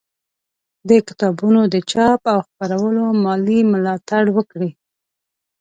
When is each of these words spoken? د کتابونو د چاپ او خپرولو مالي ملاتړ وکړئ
د 0.89 0.91
کتابونو 1.07 1.61
د 1.73 1.75
چاپ 1.91 2.21
او 2.33 2.39
خپرولو 2.49 3.03
مالي 3.23 3.59
ملاتړ 3.73 4.23
وکړئ 4.37 4.71